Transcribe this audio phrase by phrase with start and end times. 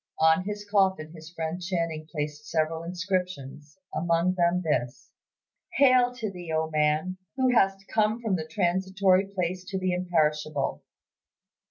[0.17, 5.11] On his coffin his friend Channing placed several inscriptions, among them this,
[5.73, 7.17] "Hail to thee, O man!
[7.35, 10.81] who hast come from the transitory place to the imperishable."